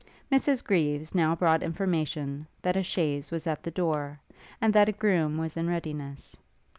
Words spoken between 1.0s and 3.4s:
now brought information, that a chaise